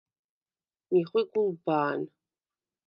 მი 0.89 0.99
ხვი 1.09 1.21
გულბა̄ნ. 1.31 1.99